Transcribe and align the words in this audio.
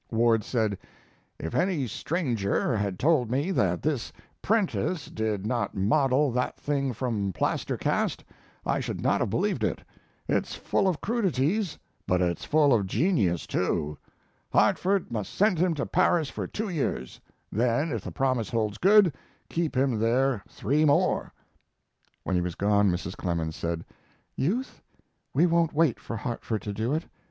Ward 0.09 0.43
said: 0.43 0.79
"If 1.37 1.53
any 1.53 1.85
stranger 1.85 2.75
had 2.75 2.97
told 2.97 3.29
me 3.29 3.51
that 3.51 3.83
this 3.83 4.11
'prentice 4.41 5.05
did 5.11 5.45
not 5.45 5.75
model 5.75 6.31
that 6.31 6.57
thing 6.59 6.91
from 6.91 7.31
plaster 7.33 7.77
casts 7.77 8.23
I 8.65 8.79
should 8.79 8.99
not 9.01 9.19
have 9.21 9.29
believed 9.29 9.63
it. 9.63 9.83
It's 10.27 10.55
full 10.55 10.87
of 10.87 11.01
crudities, 11.01 11.77
but 12.07 12.19
it's 12.19 12.43
full 12.45 12.73
of 12.73 12.87
genius, 12.87 13.45
too. 13.45 13.95
Hartford 14.51 15.11
must 15.11 15.35
send 15.35 15.59
him 15.59 15.75
to 15.75 15.85
Paris 15.85 16.29
for 16.31 16.47
two 16.47 16.69
years; 16.69 17.21
then, 17.51 17.91
if 17.91 18.01
the 18.03 18.11
promise 18.11 18.49
holds 18.49 18.79
good, 18.79 19.13
keep 19.49 19.77
him 19.77 19.99
there 19.99 20.41
three 20.49 20.83
more." 20.83 21.31
When 22.23 22.35
he 22.35 22.41
was 22.41 22.55
gone 22.55 22.89
Mrs. 22.89 23.15
Clemens 23.15 23.55
said: 23.55 23.85
"Youth, 24.35 24.81
we 25.31 25.45
won't 25.45 25.73
wait 25.73 25.99
for 25.99 26.15
Hartford 26.17 26.63
to 26.63 26.73
do 26.73 26.91
it. 26.95 27.05